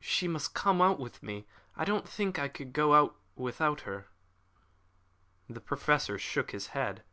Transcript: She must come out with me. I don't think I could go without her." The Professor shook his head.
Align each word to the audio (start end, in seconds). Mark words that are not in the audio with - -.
She 0.00 0.26
must 0.26 0.52
come 0.52 0.82
out 0.82 0.98
with 0.98 1.22
me. 1.22 1.46
I 1.76 1.84
don't 1.84 2.08
think 2.08 2.40
I 2.40 2.48
could 2.48 2.72
go 2.72 3.14
without 3.36 3.82
her." 3.82 4.08
The 5.48 5.60
Professor 5.60 6.18
shook 6.18 6.50
his 6.50 6.66
head. 6.74 7.04